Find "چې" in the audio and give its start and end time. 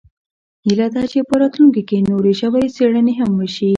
1.11-1.19